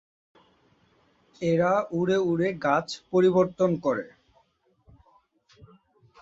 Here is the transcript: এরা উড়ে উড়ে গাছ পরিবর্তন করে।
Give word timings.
এরা 1.41 1.71
উড়ে 1.91 2.17
উড়ে 2.29 2.49
গাছ 2.65 2.87
পরিবর্তন 3.11 3.69
করে। 3.85 4.05